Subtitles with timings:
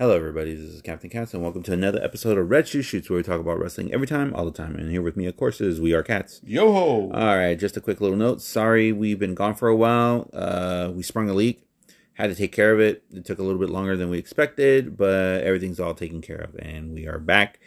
[0.00, 0.54] Hello, everybody.
[0.54, 3.22] This is Captain Cats, and welcome to another episode of Red Shoe Shoots, where we
[3.22, 4.76] talk about wrestling every time, all the time.
[4.76, 6.40] And here with me, of course, is We Are Cats.
[6.42, 7.10] Yo ho!
[7.12, 8.40] All right, just a quick little note.
[8.40, 10.30] Sorry, we've been gone for a while.
[10.32, 11.66] Uh, we sprung a leak,
[12.14, 13.04] had to take care of it.
[13.12, 16.54] It took a little bit longer than we expected, but everything's all taken care of,
[16.54, 17.60] and we are back.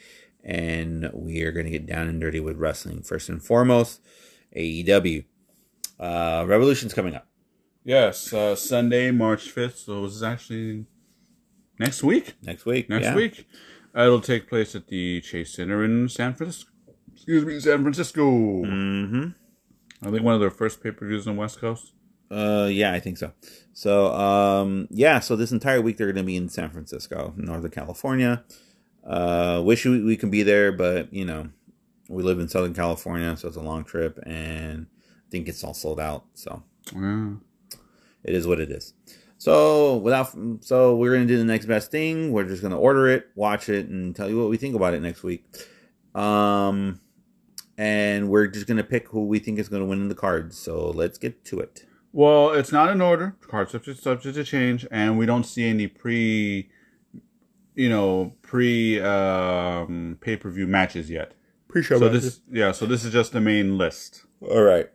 [0.44, 3.04] And we are going to get down and dirty with wrestling.
[3.04, 4.02] First and foremost,
[4.58, 5.26] AEW.
[6.00, 7.28] Uh, Revolution's coming up.
[7.84, 9.86] yes, uh, Sunday, March 5th.
[9.86, 10.88] So this is actually
[11.80, 12.36] next week.
[12.42, 12.90] Next week.
[12.90, 13.16] Next yeah.
[13.16, 13.48] week.
[13.96, 16.70] Uh, it'll take place at the Chase Center in San Francisco.
[17.14, 18.24] Excuse me, San Francisco.
[18.24, 19.30] Mm-hmm.
[20.08, 21.94] I think one of their first pay per views on the West Coast.
[22.30, 23.32] Uh, yeah, I think so.
[23.74, 27.70] So, um, yeah, so this entire week they're going to be in San Francisco, Northern
[27.70, 28.44] California.
[29.06, 31.50] Uh, wish we, we can be there, but you know,
[32.10, 35.74] we live in Southern California, so it's a long trip, and I think it's all
[35.74, 36.26] sold out.
[36.34, 36.64] So
[36.96, 37.34] Yeah.
[38.24, 38.94] it is what it is.
[39.44, 42.32] So without, so we're gonna do the next best thing.
[42.32, 45.02] We're just gonna order it, watch it, and tell you what we think about it
[45.02, 45.44] next week.
[46.16, 47.02] Um,
[47.78, 50.58] and we're just gonna pick who we think is gonna win in the cards.
[50.58, 51.86] So let's get to it.
[52.14, 53.36] Well, it's not in order.
[53.42, 56.70] Cards subject subject to change, and we don't see any pre,
[57.76, 61.34] you know, pre um, pay per view matches yet.
[61.68, 62.00] Pre-show.
[62.00, 64.24] So this, yeah, so this is just the main list.
[64.40, 64.90] All right.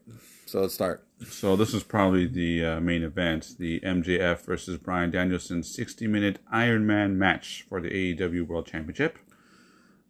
[0.47, 1.08] So let's start.
[1.27, 6.87] So this is probably the uh, main event, the MJF versus Bryan Danielson 60-minute Iron
[6.87, 9.19] Man match for the AEW World Championship.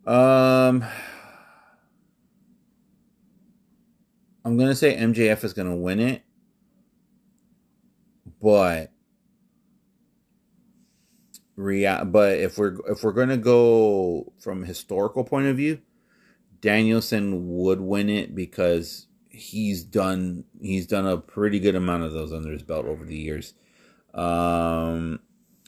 [0.06, 0.84] Um,
[4.44, 6.22] I'm gonna say MJF is gonna win it,
[8.40, 8.92] but
[12.04, 15.80] But if we're if we're gonna go from historical point of view,
[16.60, 19.07] Danielson would win it because
[19.39, 23.17] he's done he's done a pretty good amount of those under his belt over the
[23.17, 23.55] years,
[24.14, 25.20] um,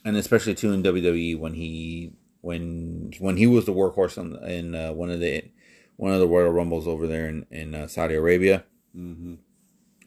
[0.05, 4.75] and especially too in WWE when he when when he was the workhorse on in
[4.75, 5.45] uh, one of the
[5.97, 8.65] one of the Royal Rumbles over there in in uh, Saudi Arabia
[8.97, 9.35] Mm-hmm.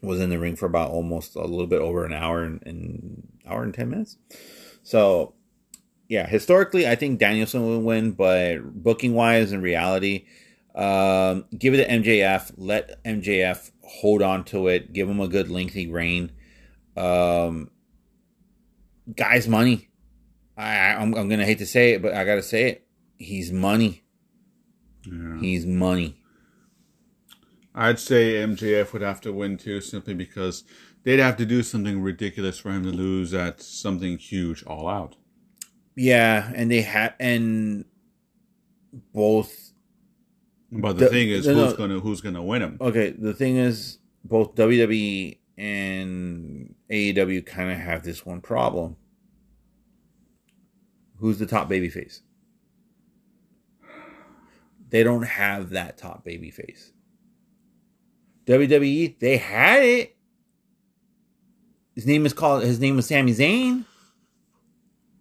[0.06, 3.26] was in the ring for about almost a little bit over an hour and, and
[3.46, 4.18] hour and 10 minutes.
[4.82, 5.32] So,
[6.06, 10.26] yeah, historically, I think Danielson will win, but booking wise and reality,
[10.74, 12.52] um, give it to MJF.
[12.56, 14.92] Let MJF hold on to it.
[14.92, 16.32] Give him a good lengthy reign.
[16.96, 17.70] Um,
[19.14, 19.88] guy's money.
[20.56, 22.86] I, I'm, I'm gonna hate to say it, but I gotta say it.
[23.16, 24.04] He's money.
[25.06, 25.38] Yeah.
[25.40, 26.16] He's money.
[27.74, 30.62] I'd say MJF would have to win too, simply because
[31.02, 35.16] they'd have to do something ridiculous for him to lose at something huge all out.
[35.96, 37.84] Yeah, and they had and
[39.12, 39.72] both
[40.76, 41.76] But the, The- thing is, no, who's no.
[41.76, 42.78] gonna who's gonna win him?
[42.80, 48.96] Okay, the thing is, both WWE and AEW kind of have this one problem.
[51.18, 52.20] Who's the top babyface?
[54.90, 56.90] They don't have that top babyface.
[58.46, 60.16] WWE, they had it.
[61.94, 62.62] His name is called.
[62.64, 63.84] His name was Sami Zayn.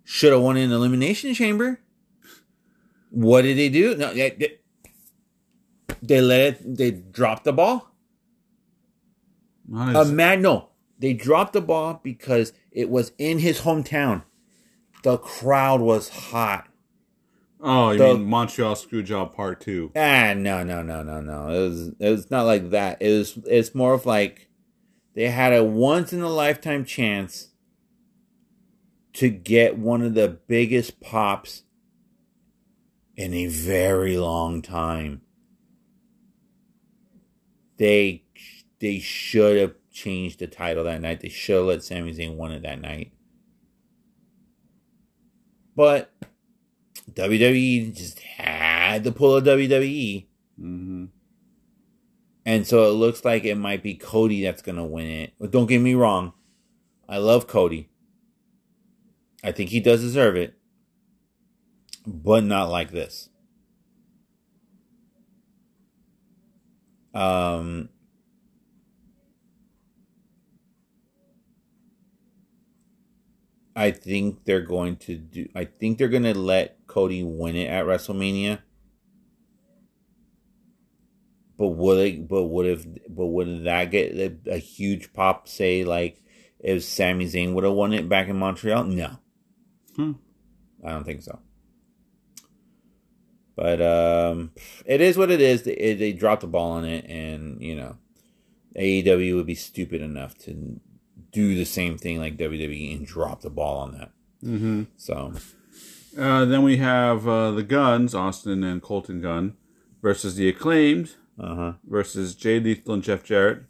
[0.04, 1.80] Should have won in Elimination Chamber.
[3.12, 3.96] What did they do?
[3.96, 4.58] No, they, they,
[6.02, 6.78] they let it.
[6.78, 7.90] They dropped the ball.
[9.68, 14.24] Not A man, no, they dropped the ball because it was in his hometown.
[15.04, 16.68] The crowd was hot.
[17.62, 19.92] oh, you the- mean Montreal Screwjob Part Two?
[19.96, 21.50] Ah, no, no, no, no, no.
[21.50, 23.02] It was, it was not like that.
[23.02, 24.50] It was, it's more of like
[25.14, 27.50] they had a once in a lifetime chance
[29.14, 31.64] to get one of the biggest pops
[33.16, 35.22] in a very long time.
[37.84, 38.24] They,
[38.80, 41.20] they should have changed the title that night.
[41.20, 43.12] They should have let Sami Zayn win it that night.
[45.76, 46.14] But
[47.12, 50.28] WWE just had to pull a WWE.
[50.58, 51.06] Mm-hmm.
[52.46, 55.34] And so it looks like it might be Cody that's going to win it.
[55.38, 56.32] But don't get me wrong.
[57.10, 57.90] I love Cody.
[59.44, 60.58] I think he does deserve it.
[62.08, 63.28] But not like this.
[67.14, 67.90] Um
[73.76, 77.68] I think they're going to do I think they're going to let Cody win it
[77.68, 78.60] at WrestleMania.
[81.58, 85.48] But would it, but would if but would that get a, a huge pop?
[85.48, 86.22] Say like
[86.60, 88.86] if Sami Zayn would have won it back in Montreal?
[88.86, 89.18] No,
[89.96, 90.14] Hmm.
[90.84, 91.40] I don't think so.
[93.56, 94.52] But um,
[94.86, 95.64] it is what it is.
[95.64, 97.98] They, they dropped the ball on it, and you know,
[98.76, 100.80] AEW would be stupid enough to
[101.32, 104.12] do the same thing like WWE and drop the ball on that.
[104.44, 104.84] Mm-hmm.
[104.98, 105.34] So,
[106.18, 109.56] Uh, then we have uh, the Guns, Austin and Colton Gunn,
[110.02, 111.74] versus the Acclaimed, Uh huh.
[111.88, 113.64] versus Jay Lethal and Jeff Jarrett,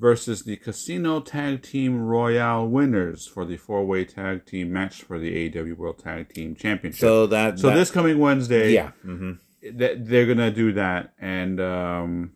[0.00, 5.50] versus the Casino Tag Team Royale winners for the four-way tag team match for the
[5.50, 7.00] AEW World Tag Team Championship.
[7.00, 8.90] So that So that- this coming Wednesday, yeah.
[9.02, 12.32] hmm th- they're gonna do that, and um,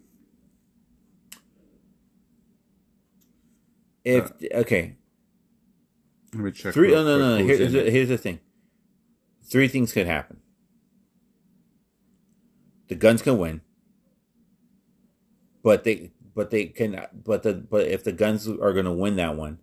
[4.04, 4.96] If Uh, okay,
[6.34, 6.74] let me check.
[6.74, 6.90] three.
[6.90, 7.36] No, no, no.
[7.36, 7.92] Here, here's, in the, it.
[7.92, 8.40] here's the thing.
[9.44, 10.38] Three things could happen.
[12.88, 13.60] The guns can win,
[15.62, 19.36] but they, but they can, but the, but if the guns are to win that
[19.36, 19.58] one,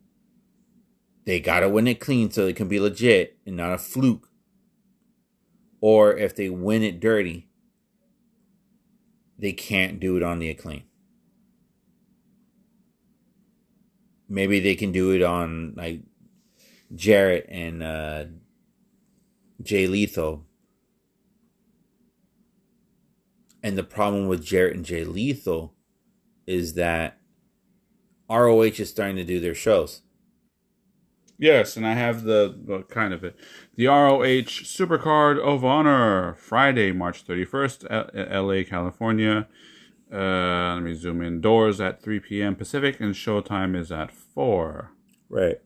[1.26, 4.30] they got to win it clean so it can be legit and not a fluke.
[5.82, 7.50] Or if they win it dirty,
[9.38, 10.84] they can't do it on the acclaim.
[14.28, 16.02] Maybe they can do it on like
[16.94, 18.26] Jarrett and uh,
[19.62, 20.46] Jay Lethal.
[23.64, 25.74] And the problem with Jarrett and Jay Lethal
[26.50, 27.20] is that
[28.28, 30.02] ROH is starting to do their shows.
[31.38, 33.38] Yes, and I have the, the kind of it.
[33.76, 39.48] The ROH Supercard of Honor, Friday, March 31st, L- LA, California.
[40.12, 41.40] Uh, let me zoom in.
[41.40, 42.56] Doors at 3 p.m.
[42.56, 44.92] Pacific, and showtime is at 4.
[45.30, 45.62] Right.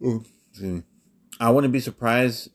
[1.40, 2.50] I wouldn't be surprised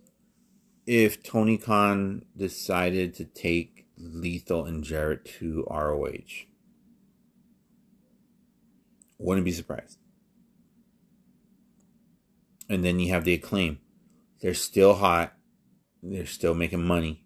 [0.87, 3.74] if Tony Khan decided to take
[4.13, 6.45] Lethal and Jarrett to ROH.
[9.17, 9.97] Wouldn't be surprised.
[12.69, 13.79] And then you have the acclaim.
[14.41, 15.33] They're still hot.
[16.03, 17.23] They're still making money.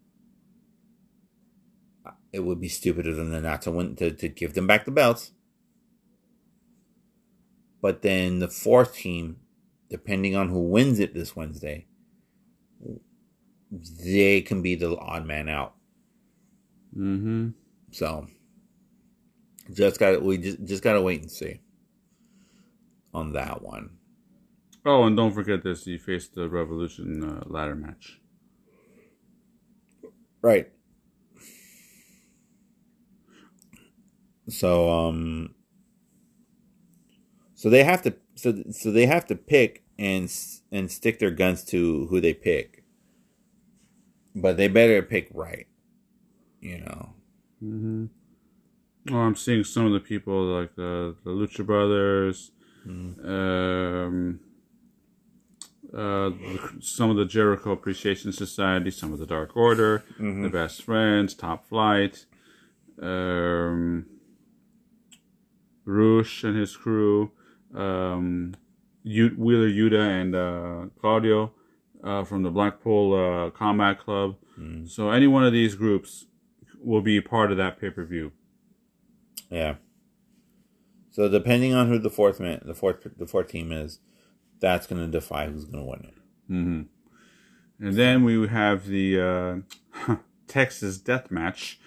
[2.32, 4.92] It would be stupid of them not to win to, to give them back the
[4.92, 5.32] belts.
[7.82, 9.38] But then the fourth team,
[9.90, 11.88] depending on who wins it this Wednesday,
[13.72, 15.74] they can be the odd man out.
[16.98, 17.50] Mm-hmm.
[17.92, 18.28] So
[19.74, 21.62] just got we just just gotta wait and see
[23.14, 23.92] on that one.
[24.86, 25.86] Oh, and don't forget this.
[25.86, 28.20] He faced the Revolution uh, ladder match.
[30.42, 30.72] Right.
[34.48, 35.54] So um
[37.54, 40.32] so they have to so so they have to pick and
[40.72, 42.84] and stick their guns to who they pick.
[44.34, 45.68] But they better pick right.
[46.62, 47.10] You know.
[47.64, 48.06] Mm-hmm.
[49.12, 52.52] Oh, I'm seeing some of the people like the the Lucha Brothers,
[53.26, 54.40] um,
[55.96, 56.30] uh,
[56.80, 60.04] some of the Jericho Appreciation Society, some of the Dark Order,
[60.44, 62.26] the Best Friends, Top Flight,
[63.02, 64.06] um,
[65.86, 67.32] Rush and his crew,
[67.74, 68.54] um,
[69.04, 71.52] U- Wheeler Yuta and uh, Claudio
[72.04, 74.36] uh, from the Blackpool uh, Combat Club.
[74.88, 76.26] So any one of these groups
[76.84, 78.32] will be part of that pay per view.
[79.50, 79.76] Yeah.
[81.12, 84.00] So depending on who the fourth man, the fourth the fourth team is,
[84.60, 86.52] that's going to defy who's going to win it.
[86.52, 86.82] Mm-hmm.
[87.86, 89.66] And then we have the
[90.08, 90.16] uh,
[90.48, 91.80] Texas Death Match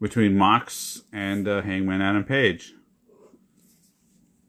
[0.00, 2.74] between Mox and uh, Hangman Adam Page.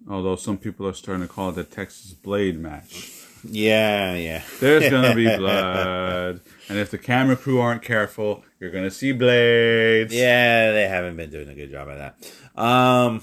[0.10, 3.21] Although some people are starting to call it the Texas Blade Match.
[3.44, 4.44] Yeah, yeah.
[4.60, 10.14] There's gonna be blood, and if the camera crew aren't careful, you're gonna see blades.
[10.14, 12.62] Yeah, they haven't been doing a good job of that.
[12.62, 13.22] Um,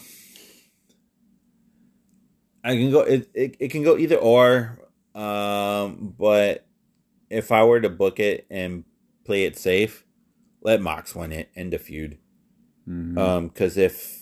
[2.65, 3.01] I can go.
[3.01, 4.79] It, it it can go either or.
[5.15, 6.67] Um, but
[7.31, 8.85] if I were to book it and
[9.25, 10.05] play it safe,
[10.63, 11.51] let Mox win it.
[11.57, 12.19] End the feud.
[12.89, 13.19] Mhm.
[13.19, 14.18] Um, because if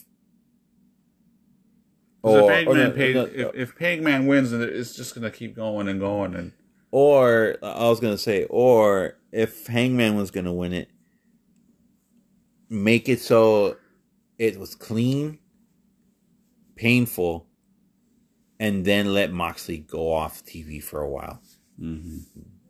[2.27, 5.15] 'Cause if or- or Hangman, no, Page, no, if, if Hangman wins, then it's just
[5.15, 6.35] gonna keep going and going.
[6.35, 6.53] And
[6.91, 10.89] Or I was gonna say, or if Hangman was gonna win it,
[12.69, 13.77] make it so
[14.39, 15.39] it was clean,
[16.75, 17.47] painful,
[18.59, 21.41] and then let Moxley go off TV for a while.
[21.81, 22.19] mm-hmm.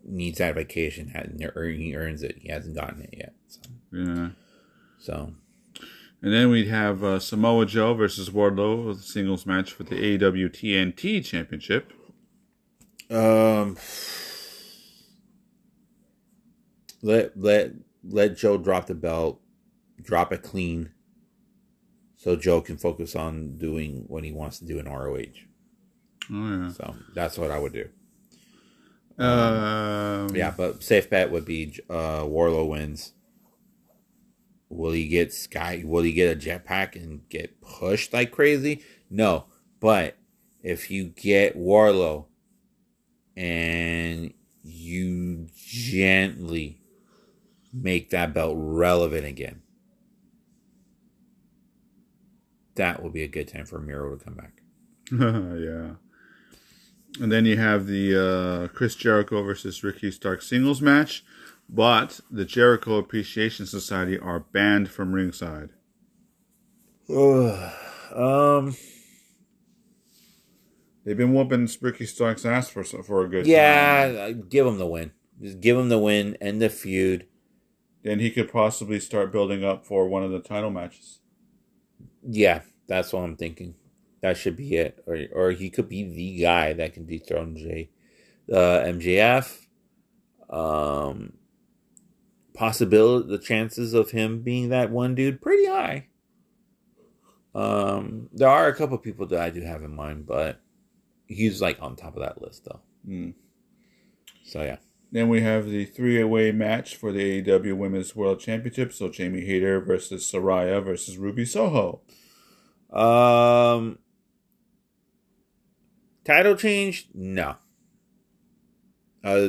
[0.08, 1.08] Needs that vacation.
[1.08, 2.36] Hadn't he earns it?
[2.38, 3.34] He hasn't gotten it yet.
[3.48, 3.60] So,
[3.92, 4.28] yeah.
[4.98, 5.34] so
[6.23, 11.25] And then we'd have uh, Samoa Joe versus Wardlow, singles match for the AEW TNT
[11.25, 11.92] Championship.
[13.11, 13.76] um,
[17.02, 19.40] let let let Joe drop the belt,
[20.02, 20.90] drop it clean,
[22.16, 25.16] so Joe can focus on doing what he wants to do in ROH.
[26.32, 26.73] Oh yeah.
[26.73, 27.88] So that's what I would do.
[29.18, 33.12] Um, Yeah, but safe bet would be uh Wardlow wins.
[34.68, 35.82] Will he get Sky?
[35.85, 38.82] Will he get a jetpack and get pushed like crazy?
[39.08, 39.44] No,
[39.80, 40.16] but
[40.62, 42.26] if you get Wardlow
[43.37, 44.32] and
[44.62, 46.80] you gently
[47.73, 49.62] make that belt relevant again.
[52.75, 54.62] That will be a good time for Miro to come back.
[55.12, 55.94] yeah.
[57.23, 61.25] And then you have the uh, Chris Jericho versus Ricky Stark singles match,
[61.68, 65.70] but the Jericho Appreciation Society are banned from ringside.
[67.11, 67.73] Ugh.
[68.14, 68.76] um,
[71.04, 74.46] They've been whooping Ricky Stark's ass for for a good yeah, time.
[74.49, 75.12] give him the win.
[75.40, 77.26] Just give him the win, end the feud.
[78.02, 81.20] Then he could possibly start building up for one of the title matches.
[82.23, 83.75] Yeah, that's what I'm thinking.
[84.20, 87.90] That should be it, or or he could be the guy that can dethrone J,
[88.52, 89.66] uh, MJF.
[90.50, 91.35] Um,
[92.56, 96.08] possibility, the chances of him being that one dude, pretty high.
[97.54, 100.60] Um, there are a couple people that I do have in mind, but
[101.26, 102.80] he's like on top of that list though.
[103.08, 103.34] Mm.
[104.44, 104.76] So yeah,
[105.10, 108.92] Then we have the three-way match for the AEW Women's World Championship.
[108.92, 112.00] So Jamie Hayter versus Saraya versus Ruby Soho.
[112.92, 113.98] um,
[116.25, 117.56] title change, no.
[119.25, 119.48] Uh,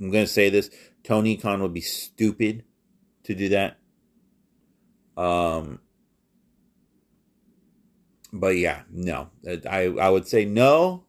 [0.00, 0.70] I'm gonna say this:
[1.04, 2.64] Tony Khan would be stupid
[3.24, 3.78] to do that.
[5.16, 5.80] Um,
[8.32, 9.30] but yeah, no.
[9.68, 11.04] I I would say no,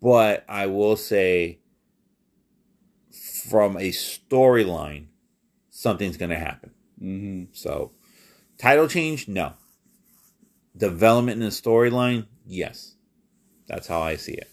[0.00, 1.60] but I will say
[3.48, 5.06] from a storyline,
[5.70, 6.72] something's gonna happen.
[7.00, 7.52] Mm-hmm.
[7.52, 7.92] So,
[8.58, 9.54] title change, no.
[10.76, 12.96] Development in the storyline, yes.
[13.66, 14.51] That's how I see it.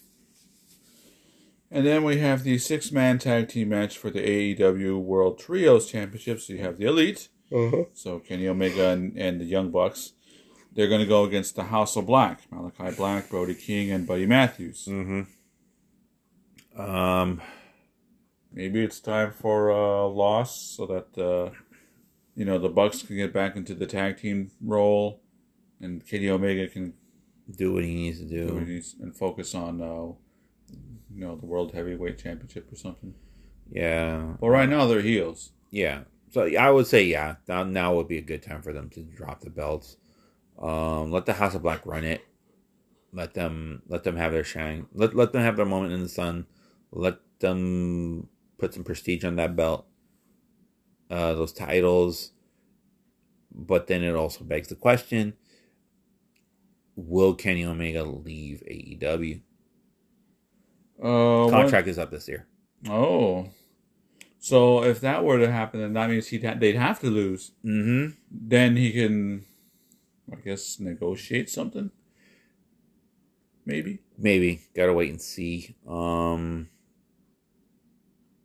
[1.70, 6.40] And then we have the six-man tag team match for the AEW World Trios Championship.
[6.40, 7.28] So you have the Elite,
[7.92, 10.12] so Kenny Omega and, and the Young Bucks.
[10.72, 14.26] They're going to go against the House of Black, Malachi Black, Brody King, and Buddy
[14.26, 14.86] Matthews.
[14.88, 16.80] Mm-hmm.
[16.80, 17.40] Um,
[18.52, 21.50] Maybe it's time for a loss so that uh,
[22.34, 25.22] you know the Bucks can get back into the tag team role,
[25.80, 26.94] and Kenny Omega can
[27.56, 28.72] do what he needs to do what he do.
[28.72, 30.12] needs and focus on uh,
[31.12, 33.14] you know the World Heavyweight Championship or something.
[33.70, 34.34] Yeah.
[34.40, 35.52] But right now they're heels.
[35.70, 36.00] Yeah.
[36.30, 37.36] So I would say yeah.
[37.48, 39.96] Now, now would be a good time for them to drop the belts.
[40.58, 42.22] Um, let the House of Black run it.
[43.12, 44.86] Let them let them have their shine.
[44.94, 46.46] Let let them have their moment in the sun.
[46.92, 49.86] Let them put some prestige on that belt.
[51.10, 52.32] Uh, those titles.
[53.52, 55.34] But then it also begs the question:
[56.94, 59.40] Will Kenny Omega leave AEW?
[61.02, 62.46] Uh, Contract is up this year.
[62.88, 63.48] Oh,
[64.38, 67.52] so if that were to happen, then that means he'd ha- they'd have to lose.
[67.64, 68.14] Mm-hmm.
[68.30, 69.44] Then he can,
[70.32, 71.90] I guess, negotiate something.
[73.66, 74.00] Maybe.
[74.18, 76.68] maybe gotta wait and see um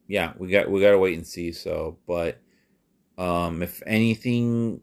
[0.07, 2.39] yeah we got we gotta wait and see so but
[3.17, 4.81] um if anything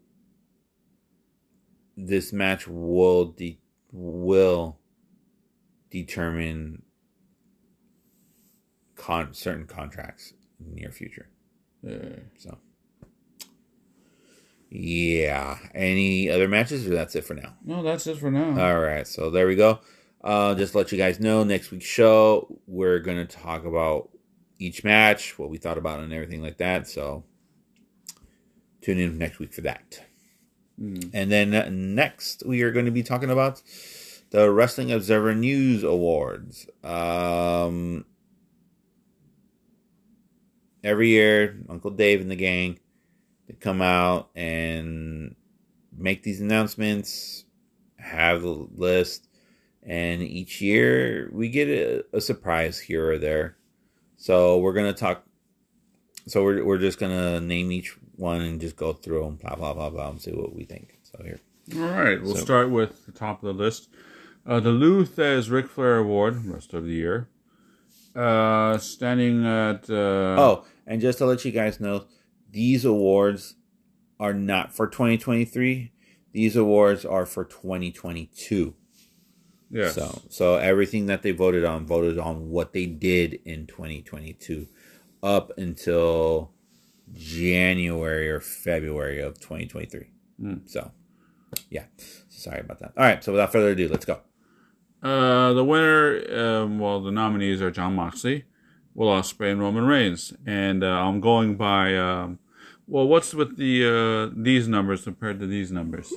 [1.97, 3.61] this match will de-
[3.93, 4.81] will
[5.91, 6.83] determine
[9.03, 11.29] con certain contracts in the near future
[11.87, 12.59] Uh, so
[14.71, 18.51] yeah any other matches or that's it for now no, that's it for now.
[18.63, 19.81] all right, so there we go.
[20.25, 24.09] Uh, just to let you guys know, next week's show we're gonna talk about
[24.59, 26.87] each match, what we thought about, it and everything like that.
[26.87, 27.25] So
[28.81, 30.01] tune in next week for that.
[30.81, 31.11] Mm.
[31.13, 33.61] And then uh, next we are going to be talking about
[34.31, 36.67] the Wrestling Observer News Awards.
[36.85, 38.05] Um,
[40.85, 42.79] every year, Uncle Dave and the gang
[43.49, 45.35] they come out and
[45.97, 47.45] make these announcements,
[47.99, 49.29] have a list,
[49.83, 53.57] and each year we get a, a surprise here or there.
[54.17, 55.25] So we're gonna talk.
[56.29, 59.75] So we're we're just gonna name each one and just go through them, blah blah
[59.75, 60.99] blah blah, and see what we think.
[61.03, 61.41] So here,
[61.77, 63.89] All right, we'll So- start with the top of the list.
[64.47, 67.29] Uh, the Lou Thesz Ric Flair Award, rest of the year.
[68.15, 69.89] Uh, standing at.
[69.89, 72.07] Uh, oh, and just to let you guys know,
[72.51, 73.55] these awards
[74.21, 75.93] are not for 2023.
[76.33, 78.75] These awards are for 2022.
[79.71, 79.89] Yeah.
[79.89, 84.67] So so everything that they voted on voted on what they did in 2022
[85.23, 86.53] up until
[87.15, 90.11] January or February of 2023.
[90.41, 90.69] Mm.
[90.69, 90.91] So
[91.71, 91.85] yeah.
[92.29, 92.93] Sorry about that.
[92.97, 94.21] All right, so without further ado, let's go.
[95.03, 98.45] Uh, the winner, um, well, the nominees are Jon Moxley,
[98.95, 100.33] Will Ospreay, and Roman Reigns.
[100.47, 102.39] And uh, I'm going by, um,
[102.87, 106.13] well, what's with the uh, these numbers compared to these numbers?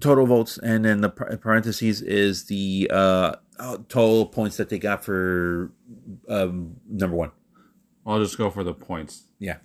[0.00, 3.36] Total votes and then the parentheses is the uh
[3.88, 5.72] total points that they got for
[6.28, 7.30] um, number one.
[8.06, 9.28] I'll just go for the points.
[9.38, 9.58] Yeah.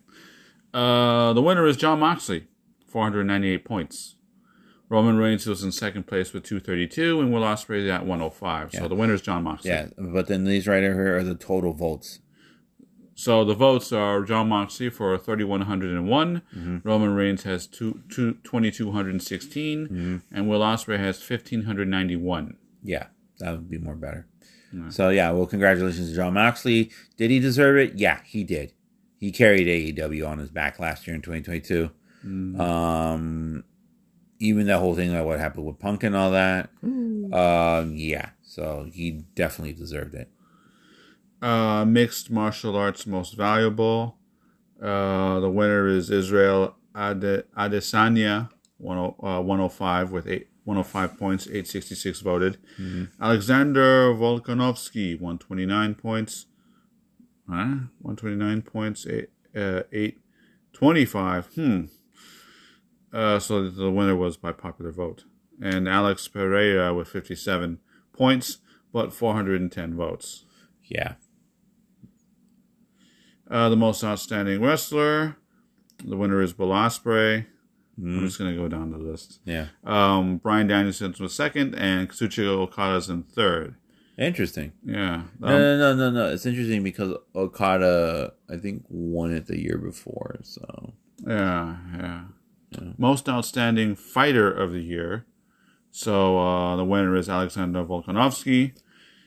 [0.73, 2.47] Uh, the winner is Jon Moxley,
[2.87, 4.15] 498 points.
[4.89, 8.73] Roman Reigns was in second place with 232, and Will Ospreay at 105.
[8.73, 9.69] So the winner is Jon Moxley.
[9.69, 12.19] Yeah, but then these right here are the total votes.
[13.13, 16.41] So the votes are Jon Moxley for 3,101.
[16.55, 16.77] Mm-hmm.
[16.83, 19.87] Roman Reigns has two, two, 2,216.
[19.87, 20.17] Mm-hmm.
[20.31, 22.57] And Will Ospreay has 1,591.
[22.81, 23.07] Yeah,
[23.39, 24.25] that would be more better.
[24.89, 26.91] So yeah, well, congratulations to Jon Moxley.
[27.17, 27.95] Did he deserve it?
[27.95, 28.73] Yeah, he did.
[29.17, 31.89] He carried AEW on his back last year in 2022.
[32.61, 33.63] Um,
[34.39, 36.69] even that whole thing about what happened with Punk and all that.
[37.33, 40.29] Um, yeah, so he definitely deserved it.
[41.41, 44.17] Uh, mixed martial arts most valuable.
[44.81, 48.49] Uh, the winner is Israel Ade- Adesanya,
[48.81, 52.57] 10, uh, 105 with eight, 105 points, 866 voted.
[53.21, 56.45] Alexander Volkanovski, 129 points.
[57.49, 57.87] Huh?
[58.01, 61.47] 129 points, eight, uh, 825.
[61.55, 61.81] Hmm.
[63.13, 65.25] Uh, so the winner was by popular vote.
[65.61, 67.79] And Alex Pereira with 57
[68.13, 68.59] points,
[68.93, 70.45] but 410 votes.
[70.83, 71.13] Yeah,
[73.49, 75.35] Uh, the most outstanding wrestler.
[76.05, 77.45] The winner is Will Ospreay.
[77.97, 79.41] I'm just gonna go down the list.
[79.43, 83.75] yeah, Um, Bryan Danielson was second, and Kazuchika Okada's in third.
[84.17, 84.71] interesting.
[84.85, 85.15] Yeah.
[85.15, 86.33] Um, No, no, no, no, no.
[86.33, 90.39] It's interesting because Okada, I think, won it the year before.
[90.43, 90.93] So
[91.27, 92.21] yeah, yeah.
[92.97, 95.25] Most outstanding fighter of the year.
[95.91, 98.73] So uh, the winner is Alexander Volkanovski.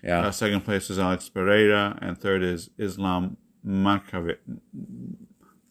[0.03, 4.37] yeah, Uh, second place is Alex Pereira, and third is Islam Makhachev.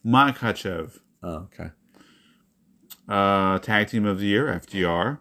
[0.04, 0.98] Makhachev.
[1.22, 1.70] oh, okay.
[3.08, 5.18] Uh, tag team of the year, FTR.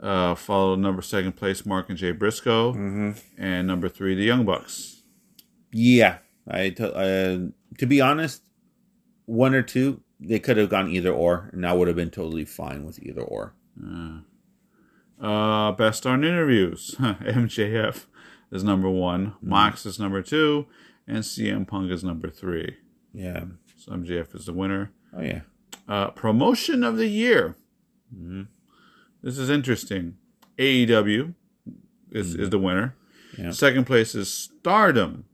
[0.00, 2.72] Uh, followed number second place, Mark and Jay Briscoe,
[3.38, 5.02] and number three, the Young Bucks.
[5.70, 6.18] Yeah,
[6.48, 7.38] I to, uh,
[7.78, 8.42] to be honest,
[9.26, 12.44] one or two they could have gone either or, and I would have been totally
[12.44, 13.54] fine with either or.
[15.20, 18.06] Uh, best on interviews, MJF
[18.50, 20.66] is number one, Mox is number two,
[21.06, 22.76] and CM Punk is number three.
[23.12, 23.44] Yeah.
[23.76, 24.92] So MJF is the winner.
[25.16, 25.42] Oh yeah.
[25.88, 27.56] Uh, promotion of the year.
[29.22, 30.16] This is interesting.
[30.58, 31.34] AEW
[32.10, 32.96] is, is the winner.
[33.38, 33.50] Yeah.
[33.50, 35.24] Second place is Stardom.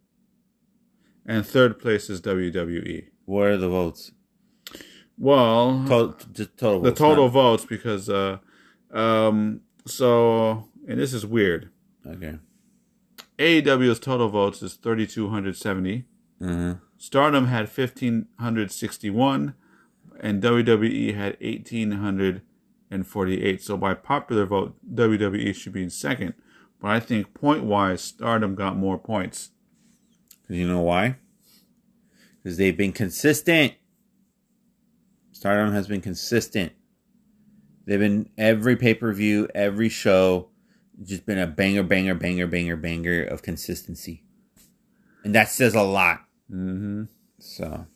[1.26, 3.08] And third place is WWE.
[3.24, 4.12] What are the votes?
[5.18, 6.14] Well, Total,
[6.80, 8.38] the votes, total not- votes because uh
[8.92, 11.70] um so and this is weird.
[12.06, 12.38] Okay.
[13.38, 16.04] AEW's total votes is 3270.
[16.40, 16.74] Uh-huh.
[16.96, 19.54] Stardom had 1561
[20.20, 23.62] and WWE had 1848.
[23.62, 26.34] So by popular vote, WWE should be in second.
[26.80, 29.50] But I think point wise, Stardom got more points.
[30.48, 31.16] You know why?
[32.42, 33.74] Because they've been consistent.
[35.38, 36.72] Stardom has been consistent.
[37.86, 40.48] They've been every pay per view, every show,
[41.00, 44.24] just been a banger, banger, banger, banger, banger of consistency,
[45.22, 46.24] and that says a lot.
[46.50, 47.04] Mm-hmm.
[47.38, 47.86] So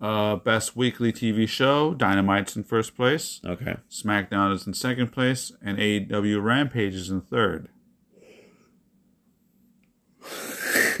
[0.00, 3.40] Uh, best weekly TV show, Dynamite's in first place.
[3.44, 7.68] okay, SmackDown is in second place, and AEW Rampage is in third.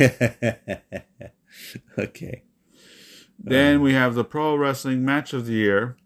[1.96, 2.42] okay,
[3.42, 5.96] Then we have the Pro Wrestling Match of the Year.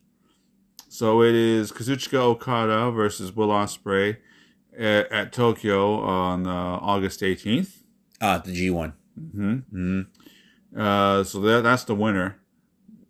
[0.89, 4.19] So it is Kazuchika Okada versus Will Ospreay
[4.79, 7.83] at, at Tokyo on uh, August 18th.
[8.21, 8.93] ah, the G one.
[9.17, 10.03] Hmm.
[10.77, 12.41] Uh, so that, that's the winner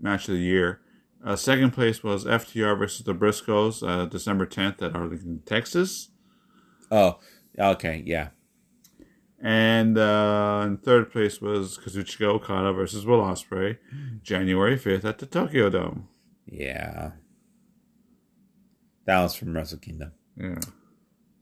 [0.00, 0.80] match of the year.
[1.24, 6.10] Uh, second place was FTR versus the Briscoes, uh, December 10th at Arlington, Texas.
[6.90, 7.18] Oh,
[7.58, 8.28] okay, yeah,
[9.44, 13.76] And uh, in third place was Kazuchika Okada versus Will Ospreay,
[14.22, 16.08] January 5th at the Tokyo Dome.
[16.46, 17.12] yeah.
[19.06, 20.12] That was from Wrestle Kingdom.
[20.34, 20.60] Yeah.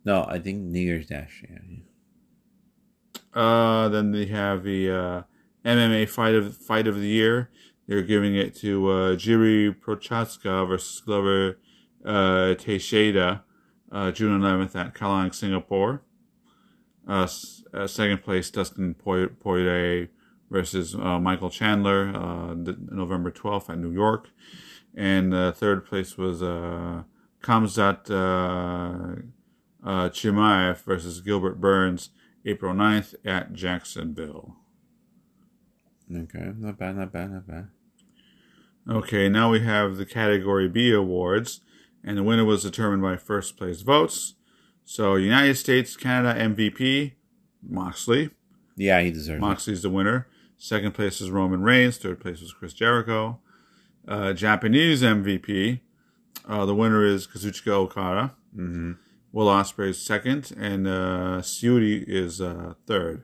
[0.05, 1.45] No, I think New Year's Dash.
[1.49, 3.41] Yeah, yeah.
[3.41, 5.23] Uh, then they have the uh,
[5.65, 7.51] MMA fight of fight of the year.
[7.87, 11.61] They're giving it to uh, Jiri Prochazka versus Glover
[12.05, 13.45] uh, Teixeira,
[13.93, 16.03] uh, June 11th at Kallang, Singapore.
[17.07, 17.27] Uh,
[17.75, 20.09] uh, second place, Dustin Poirier
[20.51, 24.29] versus uh, Michael Chandler, uh, November 12th at New York.
[24.95, 27.03] And uh, third place was uh,
[27.43, 29.23] Khamzat uh,
[29.85, 32.11] uh, Chimaev versus Gilbert Burns,
[32.45, 34.57] April 9th at Jacksonville.
[36.15, 37.69] Okay, not bad, not bad, not bad.
[38.89, 41.61] Okay, now we have the Category B awards,
[42.05, 44.35] and the winner was determined by first place votes.
[44.93, 47.13] So, United States, Canada MVP,
[47.67, 48.29] Moxley.
[48.77, 49.41] Yeah, he deserves it.
[49.41, 50.27] Moxley's the winner.
[50.59, 51.97] Second place is Roman Reigns.
[51.97, 53.41] Third place was Chris Jericho.
[54.07, 55.81] Uh, Japanese MVP.
[56.47, 58.35] Uh, the winner is Kazuchika Okada.
[58.55, 58.93] Mm-hmm.
[59.33, 63.23] Will Ospreay is second, and uh, Syuri is uh, third.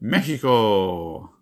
[0.00, 1.32] Mexico,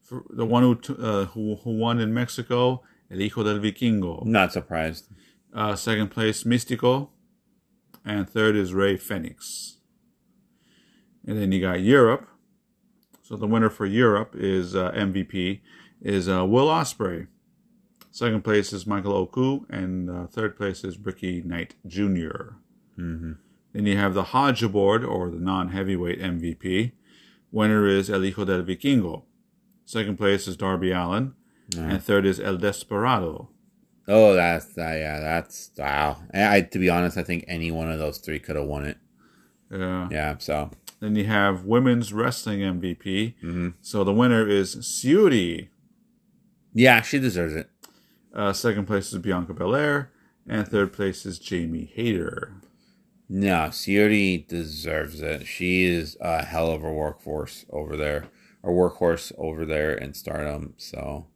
[0.00, 4.24] For the one who, t- uh, who who won in Mexico, El Hijo del Vikingo.
[4.24, 5.04] Not surprised.
[5.52, 7.10] Uh, second place, Místico,
[8.06, 9.76] and third is Rey Fénix.
[11.26, 12.28] And then you got Europe.
[13.22, 15.60] So the winner for Europe is uh, MVP
[16.00, 17.26] is uh, Will Ospreay.
[18.12, 22.54] Second place is Michael Oku, and uh, third place is Ricky Knight Jr.
[22.96, 23.32] Mm-hmm.
[23.72, 26.92] Then you have the Hodge Award, or the non-heavyweight MVP.
[27.50, 29.24] Winner is El Hijo del Vikingo.
[29.84, 31.34] Second place is Darby Allin,
[31.76, 33.50] and third is El Desperado.
[34.08, 36.18] Oh, that's uh, yeah, that's wow.
[36.32, 38.98] I, to be honest, I think any one of those three could have won it.
[39.70, 40.08] Yeah.
[40.10, 40.36] Yeah.
[40.38, 43.34] So Then you have women's wrestling MVP.
[43.42, 43.74] Mhm.
[43.80, 45.68] So the winner is Syuri.
[46.72, 47.68] yeah, she deserves it.
[48.32, 50.12] Uh, second place is Bianca Belair,
[50.46, 52.52] and third place is Jamie Hayter.
[53.28, 55.46] No, Syuri deserves it.
[55.48, 58.26] She is a hell of a workforce over there,
[58.62, 60.74] a workhorse over there in Stardom.
[60.76, 61.26] So,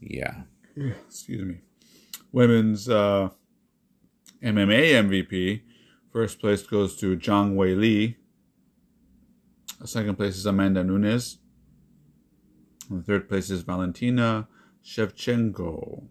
[0.00, 0.42] yeah.
[0.76, 1.60] Excuse me.
[2.32, 3.28] Women's uh,
[4.42, 5.62] MMA MVP.
[6.12, 8.16] First place goes to Zhang Weili.
[9.84, 11.38] Second place is Amanda Nunes.
[12.90, 14.48] And third place is Valentina
[14.84, 16.04] Shevchenko.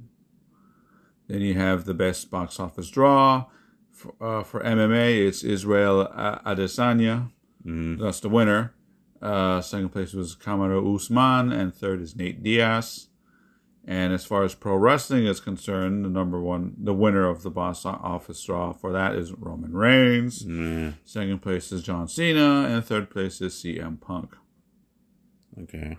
[1.27, 3.45] Then you have the best box office draw.
[3.91, 7.31] For, uh, for MMA, it's Israel Adesanya.
[7.65, 7.99] Mhm.
[7.99, 8.73] That's the winner.
[9.21, 13.07] Uh, second place was Kamaru Usman, and third is Nate Diaz.
[13.83, 17.49] And as far as pro wrestling is concerned, the number one, the winner of the
[17.49, 20.43] box office draw for that is Roman Reigns.
[20.45, 24.35] Mm, Second place is John Cena, and third place is CM Punk.
[25.63, 25.97] okay.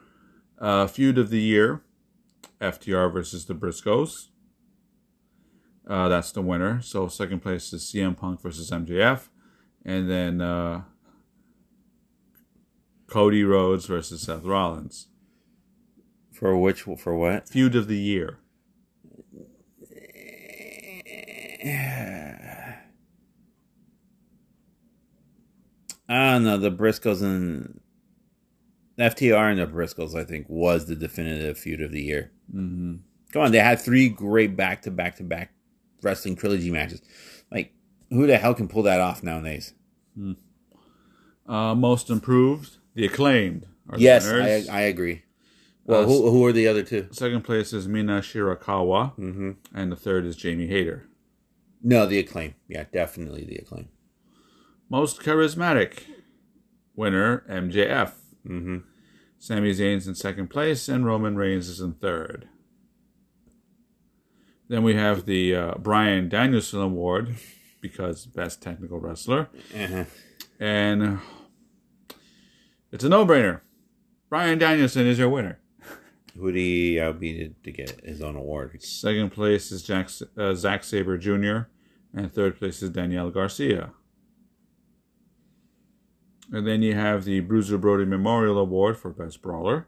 [0.61, 1.83] Uh, feud of the year,
[2.61, 4.29] FTR versus the Briscoes.
[5.85, 6.81] Uh, that's the winner.
[6.81, 9.27] So second place is CM Punk versus MJF,
[9.85, 10.83] and then uh,
[13.09, 15.09] Cody Rhodes versus Seth Rollins.
[16.43, 16.83] For which?
[16.83, 17.49] For what?
[17.49, 18.41] Feud of the year.
[26.09, 26.59] I don't know.
[26.59, 27.81] The Briscoes and
[28.99, 32.33] FTR and the Briscoes, I think, was the definitive feud of the year.
[32.53, 32.95] Mm-hmm.
[33.33, 35.53] Come on, they had three great back to back to back
[36.03, 37.03] wrestling trilogy matches.
[37.53, 37.73] Like,
[38.11, 39.75] who the hell can pull that off nowadays?
[41.47, 43.69] Uh, most improved, the acclaimed.
[43.97, 44.27] Yes.
[44.27, 45.23] I, I agree.
[45.85, 47.09] Well, Uh, who who are the other two?
[47.11, 49.51] Second place is Mina Shirakawa, Mm-hmm.
[49.75, 51.09] and the third is Jamie Hayter.
[51.83, 52.55] No, the acclaim.
[52.69, 53.89] Yeah, definitely the acclaim.
[54.89, 56.05] Most charismatic
[56.95, 58.13] winner MJF.
[58.47, 58.77] Mm-hmm.
[59.39, 62.47] Sami Zayn's in second place, and Roman Reigns is in third.
[64.69, 67.35] Then we have the uh, Bryan Danielson Award
[67.81, 70.05] because best technical wrestler, Uh-huh.
[70.61, 71.19] and
[72.93, 73.61] it's a no-brainer.
[74.31, 75.59] Bryan Danielson is your winner.
[76.37, 78.83] Who did he uh, beat to get his own award?
[78.83, 81.69] Second place is Jack, uh, Zack Sabre Jr.,
[82.15, 83.93] and third place is Daniel Garcia.
[86.51, 89.87] And then you have the Bruiser Brody Memorial Award for Best Brawler.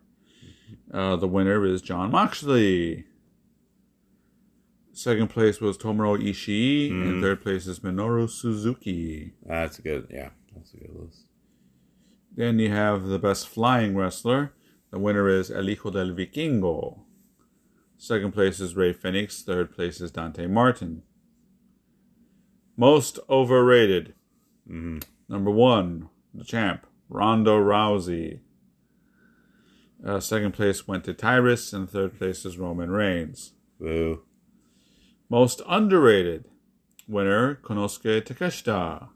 [0.93, 3.05] Uh, the winner is Jon Moxley.
[4.93, 9.33] Second place was Tomohiro Ishii, and third place is Minoru Suzuki.
[9.45, 10.07] That's a good.
[10.09, 11.25] Yeah, that's a good list.
[12.37, 14.53] Then you have the Best Flying Wrestler.
[14.95, 17.01] The winner is El Hijo del Vikingo.
[17.99, 19.43] Second place is Rey Fénix.
[19.43, 21.03] Third place is Dante Martin.
[22.77, 24.15] Most overrated.
[24.71, 24.99] Mm-hmm.
[25.29, 28.39] Number one, the champ, Ronda Rousey.
[30.07, 33.55] Uh, second place went to Tyrus, and third place is Roman Reigns.
[33.81, 34.23] Boo.
[35.29, 36.45] Most underrated
[37.09, 39.09] winner, Konosuke Takeshita.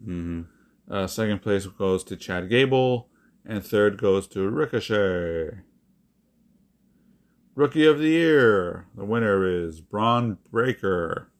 [0.00, 0.42] Mm-hmm.
[0.88, 3.08] Uh, second place goes to Chad Gable,
[3.44, 5.58] and third goes to Ricochet.
[7.54, 8.86] Rookie of the Year.
[8.96, 11.30] The winner is Bron Breakker.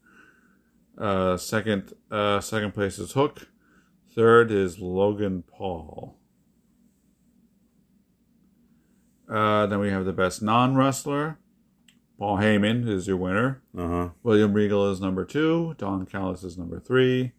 [0.97, 3.49] Uh, second, uh, second place is Hook.
[4.15, 6.17] Third is Logan Paul.
[9.29, 11.39] Uh, then we have the best non wrestler.
[12.19, 13.63] Paul Heyman is your winner.
[13.77, 14.09] Uh huh.
[14.23, 15.75] William Regal is number two.
[15.79, 17.33] Don Callis is number three.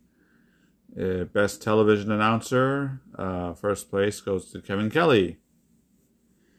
[1.00, 3.02] Uh, best television announcer.
[3.18, 5.38] Uh, first place goes to Kevin Kelly.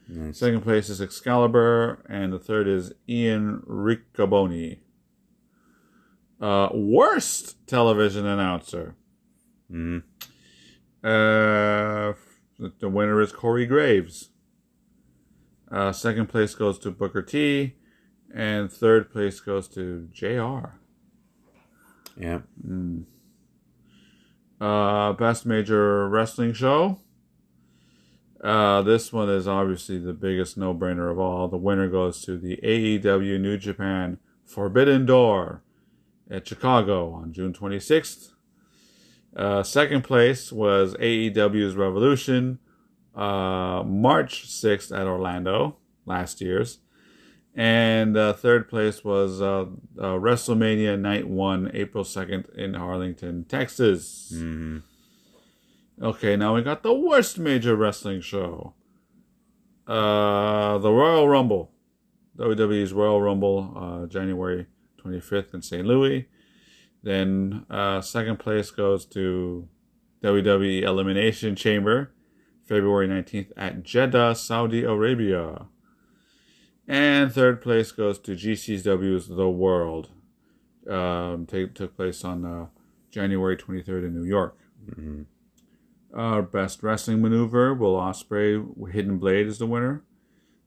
[0.08, 0.38] Nice.
[0.38, 4.78] Second place is Excalibur, and the third is Ian Riccoboni.
[6.40, 8.94] Uh, worst television announcer.
[9.72, 9.98] Mm-hmm.
[11.02, 12.12] Uh,
[12.80, 14.30] The winner is Corey Graves.
[15.70, 17.74] Uh, second place goes to Booker T,
[18.34, 20.68] and third place goes to Jr.
[22.16, 22.40] Yeah.
[24.60, 26.98] Uh, best major wrestling show.
[28.42, 31.48] Uh, this one is obviously the biggest no-brainer of all.
[31.48, 35.62] The winner goes to the AEW New Japan Forbidden Door
[36.30, 38.32] at Chicago on June 26th.
[39.34, 42.58] Uh, second place was AEW's Revolution,
[43.14, 46.78] uh, March 6th at Orlando, last year's.
[47.58, 49.64] And uh, third place was uh,
[49.98, 54.30] uh, WrestleMania Night 1, April 2nd in Arlington, Texas.
[54.34, 54.78] hmm
[56.00, 58.74] Okay, now we got the worst major wrestling show.
[59.86, 61.70] Uh, the Royal Rumble.
[62.36, 64.66] WWE's Royal Rumble, uh, January
[65.02, 65.86] 25th in St.
[65.86, 66.28] Louis.
[67.02, 69.66] Then uh, second place goes to
[70.22, 72.12] WWE Elimination Chamber,
[72.64, 75.66] February 19th at Jeddah, Saudi Arabia.
[76.88, 80.10] And third place goes to GCW's The World.
[80.88, 82.66] Um, take, took place on uh,
[83.10, 84.58] January 23rd in New York.
[86.16, 90.04] Uh, best wrestling maneuver, Will Ospreay Hidden Blade is the winner.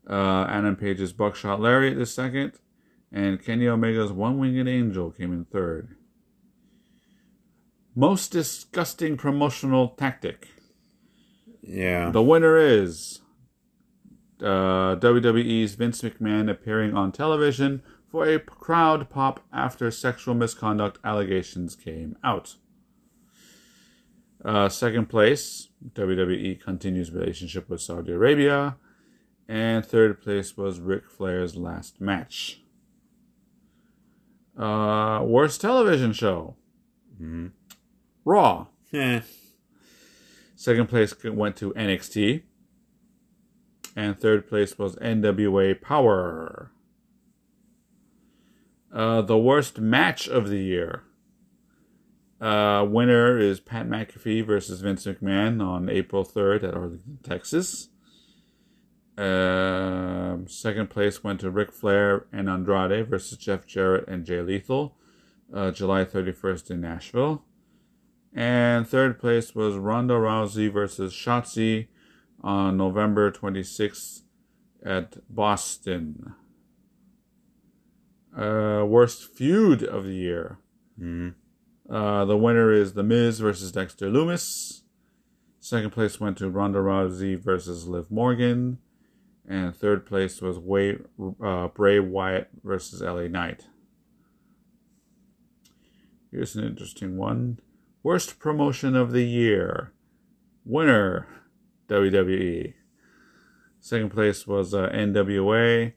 [0.10, 2.54] Uh, Adam Page's Buckshot Lariat is second,
[3.12, 5.96] and Kenny Omega's One Winged Angel came in third.
[7.96, 10.50] Most disgusting promotional tactic.
[11.62, 12.12] Yeah.
[12.12, 13.22] The winner is
[14.42, 21.76] uh, WWE's Vince McMahon appearing on television for a crowd pop after sexual misconduct allegations
[21.76, 22.56] came out.
[24.44, 28.78] Uh, second place, WWE continues relationship with Saudi Arabia.
[29.48, 32.62] And third place was Ric Flair's last match.
[34.58, 36.56] Uh, worst television show
[37.22, 37.52] Mhm.
[38.26, 38.68] Raw.
[38.94, 39.22] Eh.
[40.56, 42.44] Second place went to NXT.
[43.96, 46.72] And third place was NWA Power.
[48.94, 51.04] Uh, the worst match of the year.
[52.42, 57.90] Uh, winner is Pat McAfee versus Vince McMahon on April 3rd at Arlington, Texas.
[59.18, 64.96] Um, second place went to Ric Flair and Andrade versus Jeff Jarrett and Jay Lethal,
[65.54, 67.44] uh, July 31st in Nashville.
[68.34, 71.88] And third place was Ronda Rousey versus Shotzi
[72.42, 74.22] on November 26th
[74.86, 76.36] at Boston.
[78.36, 80.60] Uh, worst feud of the year.
[81.00, 81.34] Mhm.
[81.90, 84.84] Uh, the winner is The Miz versus Dexter Lumis.
[85.60, 88.78] Second place went to Ronda Rousey versus Liv Morgan.
[89.48, 91.00] And third place was Way,
[91.42, 93.68] uh, Bray Wyatt versus LA Knight.
[96.32, 97.60] Here's an interesting one.
[98.04, 99.92] Worst promotion of the year.
[100.64, 101.28] Winner,
[101.90, 102.74] WWE.
[103.80, 105.94] Second place was uh, NWA.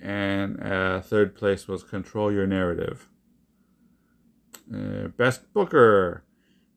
[0.00, 3.08] And uh, third place was Control Your Narrative.
[4.72, 6.24] Uh, best Booker.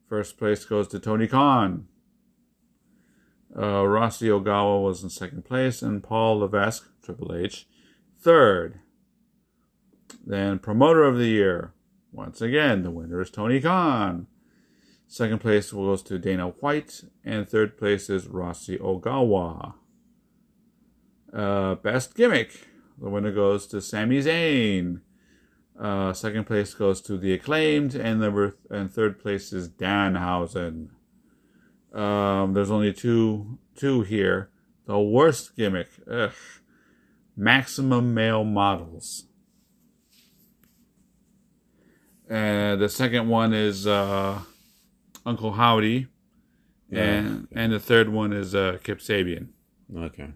[0.08, 1.88] First place goes to Tony Khan.
[3.56, 7.68] Uh, Rossy Ogawa was in second place, and Paul Levesque, Triple H,
[8.18, 8.80] third.
[10.26, 11.74] Then Promoter of the Year.
[12.12, 14.28] Once again, the winner is Tony Khan.
[15.08, 19.76] Second place goes to Dana White, and third place is Rossy Ogawa.
[21.34, 22.68] Uh, best Gimmick.
[23.00, 25.02] The winner goes to Sami Zayn.
[25.80, 30.90] Uh, second place goes to the acclaimed, and number and third place is Danhausen.
[31.94, 34.50] Um, there's only two two here.
[34.88, 36.32] The worst gimmick, ugh,
[37.36, 39.26] maximum male models.
[42.30, 44.40] And the second one is uh,
[45.28, 46.08] Uncle Howdy,
[46.92, 49.50] and and the third one is uh, Kip Sabian.
[49.96, 50.30] Okay.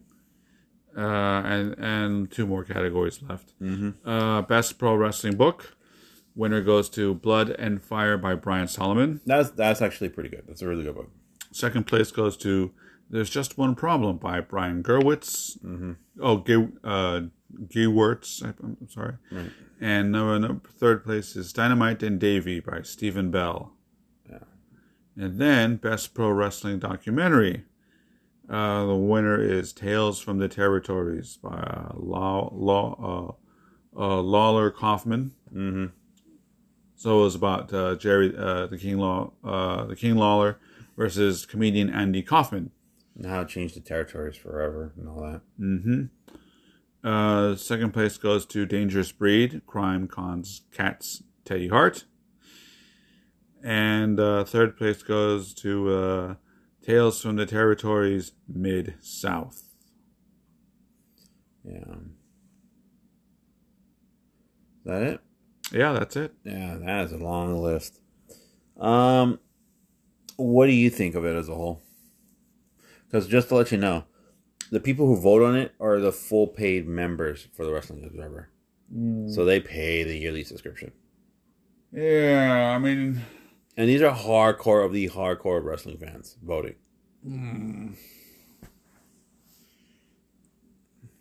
[0.95, 3.53] Uh, and and two more categories left.
[3.61, 4.07] Mm-hmm.
[4.07, 5.77] Uh, best pro wrestling book.
[6.35, 9.21] Winner goes to Blood and Fire by Brian Solomon.
[9.25, 10.43] That's that's actually pretty good.
[10.47, 11.09] That's a really good book.
[11.51, 12.71] Second place goes to
[13.09, 15.57] There's Just One Problem by Brian Gerwitz.
[15.63, 15.93] Mm-hmm.
[16.21, 17.21] Oh, G- uh,
[17.67, 18.43] Gewirtz.
[18.43, 19.15] I'm I'm sorry.
[19.31, 19.51] Right.
[19.79, 23.73] And number, number third place is Dynamite and Davy by Stephen Bell.
[25.17, 27.65] And then Best Pro Wrestling Documentary.
[28.49, 33.37] Uh, the winner is Tales from the Territories by uh, Law, Law,
[33.95, 35.33] uh, uh, Lawler Kaufman.
[35.53, 35.85] Mm-hmm.
[36.95, 40.59] So it was about uh, Jerry, uh, the King Law, uh, the King Lawler
[40.97, 42.71] versus comedian Andy Kaufman.
[43.19, 45.41] It changed the territories forever and all that.
[45.59, 46.03] Mm-hmm.
[47.03, 52.05] Uh, second place goes to Dangerous Breed, Crime Cons Cats, Teddy Hart.
[53.63, 56.35] And uh, third place goes to uh,
[56.83, 59.63] Tales from the Territories Mid South.
[61.63, 61.95] Yeah.
[64.77, 65.19] Is that it?
[65.71, 66.33] Yeah, that's it.
[66.43, 67.99] Yeah, that is a long list.
[68.79, 69.39] Um,
[70.37, 71.81] what do you think of it as a whole?
[73.05, 74.05] Because just to let you know,
[74.71, 78.49] the people who vote on it are the full paid members for the Wrestling Observer.
[78.93, 79.33] Mm.
[79.33, 80.93] So they pay the yearly subscription.
[81.91, 83.21] Yeah, I mean,
[83.77, 86.75] And these are hardcore of the hardcore wrestling fans voting.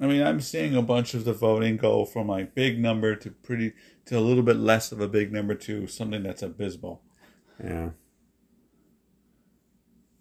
[0.00, 3.30] I mean, I'm seeing a bunch of the voting go from like big number to
[3.30, 3.74] pretty
[4.06, 7.02] to a little bit less of a big number to something that's abysmal.
[7.62, 7.90] Yeah.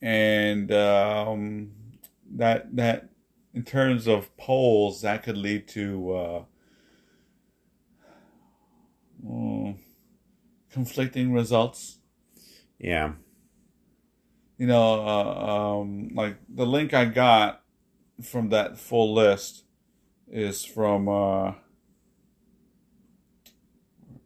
[0.01, 1.71] and um,
[2.31, 3.09] that that
[3.53, 6.43] in terms of polls that could lead to uh,
[9.25, 9.77] mm,
[10.71, 11.98] conflicting results
[12.79, 13.13] Yeah.
[14.57, 17.61] you know uh, um, like the link i got
[18.23, 19.63] from that full list
[20.31, 21.53] is from uh,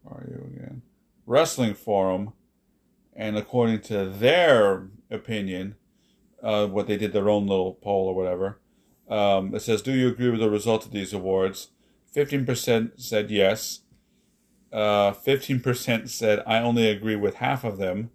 [0.06, 0.82] are you again
[1.26, 2.32] wrestling forum
[3.16, 5.76] and according to their opinion,
[6.42, 8.60] uh, what they did their own little poll or whatever,
[9.08, 11.70] um, it says, "Do you agree with the result of these awards?"
[12.10, 13.80] Fifteen percent said yes.
[14.72, 18.10] Uh, Fifteen percent said I only agree with half of them,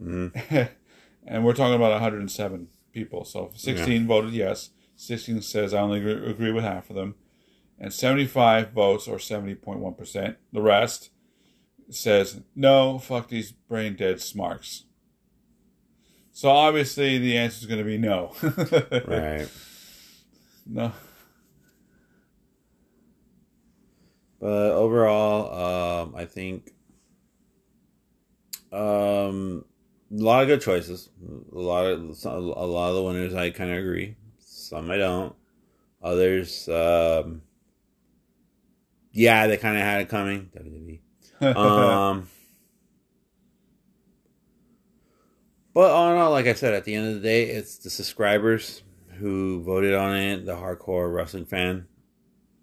[0.00, 0.68] Mhm.
[1.26, 3.24] and we're talking about 107 people.
[3.24, 4.70] So 16 voted yes.
[4.96, 7.14] 16 says I only agree, agree with half of them,
[7.78, 10.36] and 75 votes or 70.1 percent.
[10.52, 11.10] The rest
[11.90, 12.98] says no.
[12.98, 14.84] Fuck these brain dead smarks.
[16.32, 18.32] So obviously the answer is going to be no.
[19.06, 19.48] Right.
[20.66, 20.92] No.
[24.40, 26.72] But overall, um, I think
[28.72, 29.64] um,
[30.12, 31.08] a lot of good choices.
[31.54, 34.16] A lot of a lot of the winners I kind of agree.
[34.38, 35.34] Some I don't.
[36.02, 37.42] Others, um,
[39.12, 40.50] yeah, they kind of had it coming.
[40.56, 41.00] WWE.
[41.42, 42.28] Um,
[45.74, 47.90] but all in all, like I said, at the end of the day, it's the
[47.90, 48.84] subscribers
[49.18, 50.46] who voted on it.
[50.46, 51.88] The hardcore wrestling fan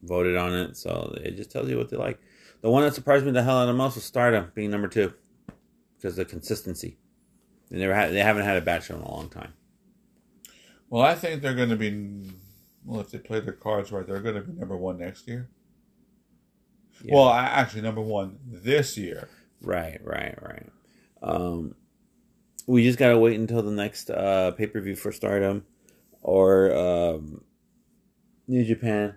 [0.04, 2.20] voted on it, so it just tells you what they like.
[2.62, 5.14] The one that surprised me the hell out of most was Stardom being number two
[5.98, 6.98] because of the consistency.
[7.70, 9.54] They never had, they haven't had a bachelor in a long time.
[10.90, 12.32] well, I think they're going to be.
[12.86, 15.50] Well, if they play their cards right, they're going to be number one next year.
[17.04, 17.16] Yeah.
[17.16, 19.30] Well, I, actually, number one this year.
[19.62, 20.70] Right, right, right.
[21.22, 21.76] Um,
[22.66, 25.66] we just gotta wait until the next uh, pay per view for Stardom
[26.22, 27.44] or um,
[28.48, 29.16] New Japan,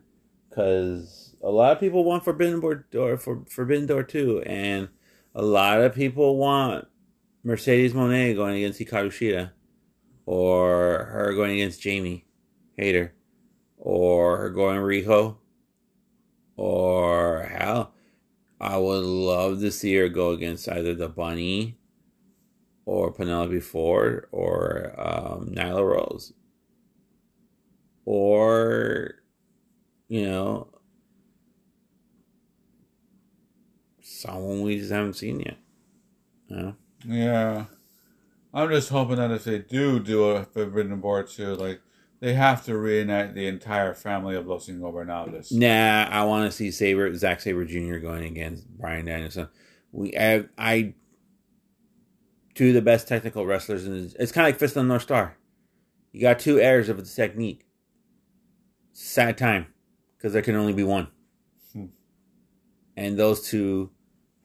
[0.49, 2.61] because a lot of people want Forbidden
[2.91, 4.89] Door for Forbidden Door two, and
[5.35, 6.89] a lot of people want
[7.45, 9.51] Mercedes Moné going against Hikaru Shida,
[10.27, 12.25] or her going against Jamie
[12.77, 13.15] Hayter,
[13.77, 15.37] or her going Riho,
[16.57, 17.95] or hell.
[18.61, 21.79] I would love to see her go against either the Bunny
[22.85, 26.33] or Penelope Ford or um, Nyla Rose.
[28.05, 29.17] Or,
[30.09, 30.69] you know,
[34.01, 35.57] someone we just haven't seen yet.
[36.49, 36.77] You?
[37.07, 37.65] Yeah.
[38.55, 41.81] I'm just hoping that if they do do a Forbidden Door 2, like,
[42.21, 45.51] they have to reunite the entire family of Los Ingobernables.
[45.53, 47.97] Nah, I want to see Sabre, Zack Sabre Jr.
[47.97, 49.49] going against Bryan Danielson.
[49.91, 50.95] We have, I,
[52.55, 55.03] two of the best technical wrestlers, and it's kind of like Fist of the North
[55.03, 55.37] Star.
[56.13, 57.67] You got two heirs of the technique.
[58.93, 59.67] Sad time,
[60.17, 61.09] because there can only be one.
[61.73, 61.87] Hmm.
[62.97, 63.91] And those two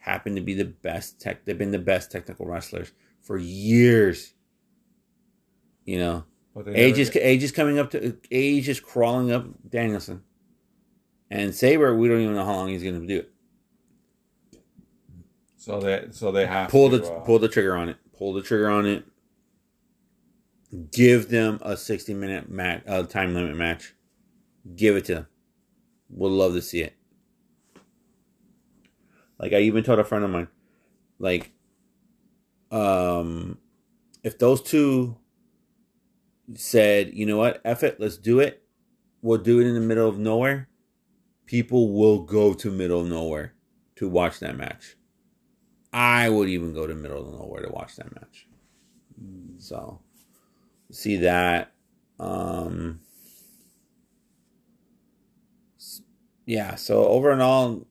[0.07, 1.45] happen to be the best tech.
[1.45, 2.91] They've been the best technical wrestlers
[3.21, 4.33] for years.
[5.85, 6.23] You know,
[6.75, 10.23] age is get- age is coming up to age is crawling up Danielson,
[11.29, 11.95] and Sabre.
[11.95, 13.31] We don't even know how long he's going to do it.
[15.57, 17.97] so they so they have Pull to the uh, pull the trigger on it.
[18.17, 19.05] Pull the trigger on it.
[20.91, 23.93] Give them a sixty minute mat, uh, time limit match.
[24.75, 25.27] Give it to them.
[26.09, 26.96] We'll love to see it.
[29.39, 30.47] Like I even told a friend of mine,
[31.19, 31.51] like,
[32.71, 33.59] um,
[34.23, 35.17] if those two
[36.55, 38.63] said, you know what, F it, let's do it.
[39.21, 40.69] We'll do it in the middle of nowhere.
[41.45, 43.53] People will go to middle of nowhere
[43.95, 44.95] to watch that match.
[45.93, 48.47] I would even go to middle of nowhere to watch that match.
[49.57, 50.01] So,
[50.91, 51.71] see that.
[52.19, 52.99] Um,
[56.45, 56.75] yeah.
[56.75, 57.87] So over and all,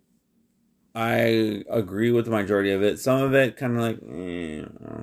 [0.97, 2.99] I agree with the majority of it.
[2.99, 5.03] Some of it kind of like, eh, uh,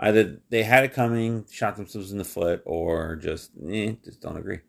[0.00, 4.36] Either they had it coming, shot themselves in the foot, or just eh, just don't
[4.36, 4.60] agree.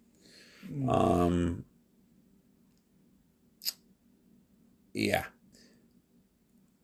[0.87, 1.65] Um,
[4.93, 5.25] yeah.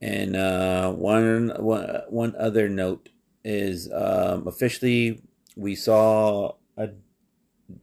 [0.02, 3.10] And uh, one, one one other note
[3.44, 5.24] is um, officially
[5.56, 6.90] we saw a,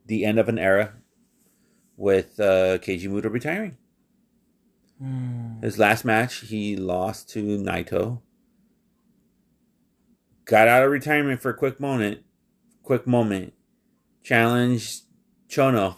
[0.06, 0.94] the end of an era
[1.96, 3.76] with uh, Keiji Muto retiring.
[5.62, 8.20] His last match, he lost to Naito.
[10.44, 12.20] Got out of retirement for a quick moment.
[12.82, 13.52] Quick moment.
[14.22, 15.02] Challenged
[15.48, 15.96] Chono.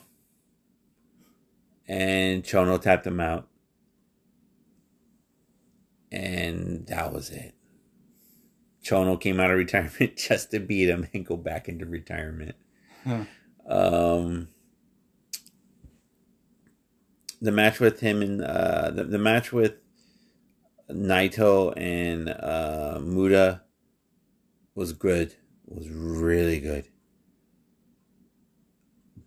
[1.87, 3.49] And Chono tapped him out.
[6.13, 7.55] And that was it.
[8.85, 12.55] Chono came out of retirement just to beat him and go back into retirement.
[13.05, 13.25] Huh.
[13.67, 14.49] Um,
[17.45, 19.75] the match with him and uh, the, the match with
[20.91, 23.61] Naito and uh, Muto
[24.75, 25.35] was good.
[25.67, 26.89] Was really good.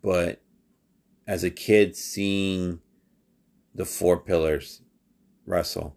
[0.03, 0.41] But
[1.28, 2.80] as a kid, seeing
[3.76, 4.82] the four pillars
[5.45, 5.95] wrestle,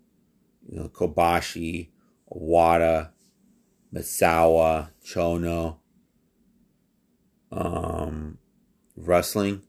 [0.68, 1.90] you know, Kobashi,
[2.26, 3.12] Wada,
[3.94, 5.78] Misawa, Chono,
[7.50, 8.38] um,
[8.96, 9.62] wrestling,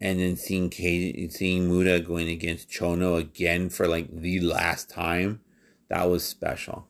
[0.00, 5.40] and then seeing seeing Muto going against Chono again for like the last time,
[5.88, 6.88] that was special.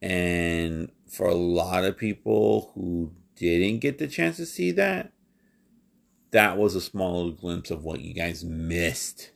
[0.00, 5.12] And for a lot of people who didn't get the chance to see that,
[6.30, 9.30] that was a small glimpse of what you guys missed.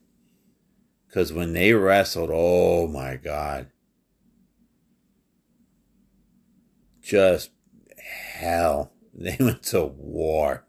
[1.07, 3.69] Because when they wrestled, oh my God.
[7.03, 7.51] Just
[7.99, 8.93] hell.
[9.19, 10.67] They went to war.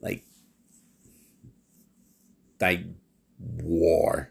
[0.00, 0.22] Like,
[2.64, 2.84] like
[3.38, 4.30] war.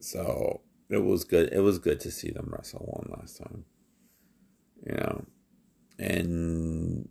[0.00, 1.52] So it was good.
[1.52, 3.64] It was good to see them wrestle one last time.
[4.86, 5.26] You know,
[5.98, 7.08] and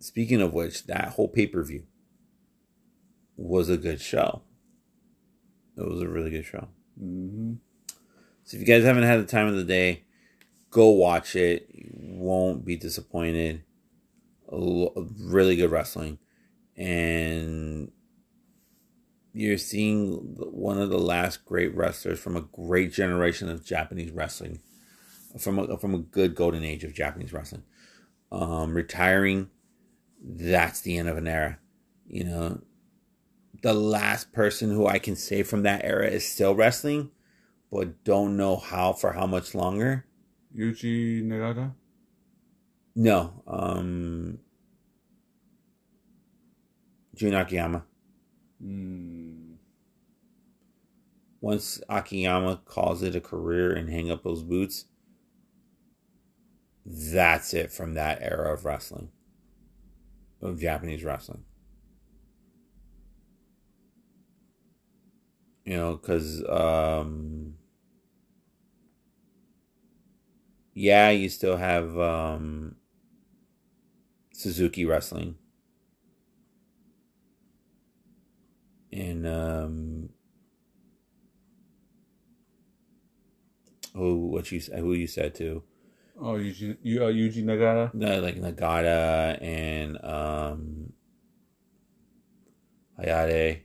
[0.00, 1.84] speaking of which, that whole pay per view
[3.36, 4.42] was a good show.
[5.76, 6.66] It was a really good show.
[7.00, 7.54] Mm-hmm.
[8.42, 10.02] So if you guys haven't had the time of the day,
[10.70, 11.68] go watch it.
[11.72, 13.62] You won't be disappointed.
[14.50, 16.18] A really good wrestling,
[16.74, 17.92] and
[19.38, 24.58] you're seeing one of the last great wrestlers from a great generation of Japanese wrestling,
[25.38, 27.62] from a, from a good golden age of Japanese wrestling.
[28.32, 29.48] Um, retiring,
[30.20, 31.60] that's the end of an era.
[32.08, 32.62] You know,
[33.62, 37.12] the last person who I can say from that era is still wrestling,
[37.70, 40.04] but don't know how for how much longer.
[40.56, 41.74] Yuji Nagata.
[42.96, 44.40] No, um,
[47.14, 47.84] Jun Akiyama.
[48.60, 49.27] Mm.
[51.40, 54.86] Once Akiyama calls it a career and hang up those boots,
[56.84, 59.10] that's it from that era of wrestling,
[60.42, 61.44] of Japanese wrestling.
[65.64, 67.54] You know, because, um,
[70.74, 72.76] yeah, you still have um,
[74.32, 75.36] Suzuki wrestling.
[78.92, 80.08] And um
[83.98, 85.62] who what you who you said to.
[86.20, 87.94] Oh, Yuji, you, uh, Yuji Nagata.
[87.94, 90.92] No, like Nagata and um
[92.98, 93.62] Hayate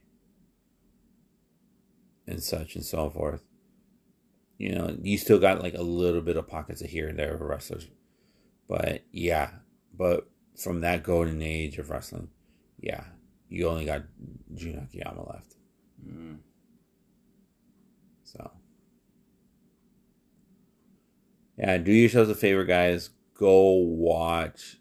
[2.28, 3.44] and such and so forth.
[4.58, 7.34] You know, you still got like a little bit of pockets of here and there
[7.34, 7.88] of wrestlers.
[8.68, 9.50] But yeah,
[9.98, 12.30] but from that golden age of wrestling,
[12.80, 13.04] yeah,
[13.50, 14.04] you only got
[14.54, 15.56] Jun Akiyama left.
[16.08, 16.38] Mm.
[18.24, 18.52] So,
[21.58, 23.10] yeah, do yourselves a favor, guys.
[23.36, 24.78] Go watch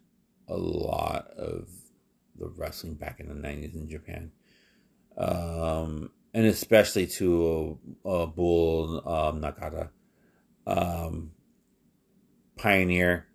[0.48, 1.68] a lot of
[2.38, 4.32] the wrestling back in the 90s in Japan.
[5.16, 9.90] Um, and especially to uh, Bull um, Nakano.
[10.66, 11.32] Um,
[12.56, 13.26] Pioneer,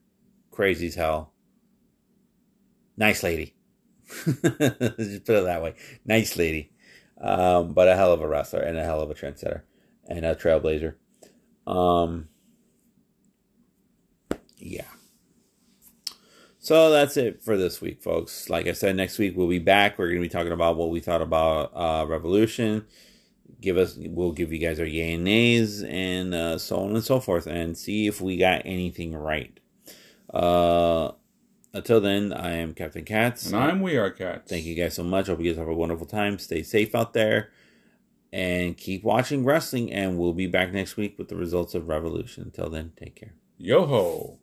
[0.51, 1.33] crazy as hell.
[2.95, 3.55] Nice lady.
[4.25, 5.75] Just put it that way.
[6.05, 6.71] Nice lady.
[7.19, 9.61] Um, but a hell of a wrestler and a hell of a trendsetter
[10.07, 10.95] and a trailblazer.
[11.65, 12.29] Um,
[14.67, 14.85] yeah.
[16.59, 18.49] So that's it for this week, folks.
[18.49, 19.97] Like I said, next week we'll be back.
[19.97, 22.85] We're going to be talking about what we thought about uh, Revolution.
[23.61, 27.03] Give us, we'll give you guys our yay and nays, and uh, so on and
[27.03, 29.59] so forth, and see if we got anything right.
[30.33, 31.11] Uh,
[31.73, 33.47] until then, I am Captain Katz.
[33.47, 34.49] And I'm We Are Cats.
[34.49, 35.27] Thank you guys so much.
[35.27, 36.37] Hope you guys have a wonderful time.
[36.37, 37.51] Stay safe out there.
[38.33, 39.91] and keep watching wrestling.
[39.91, 42.43] And we'll be back next week with the results of Revolution.
[42.43, 43.33] Until then, take care.
[43.57, 44.37] Yo ho.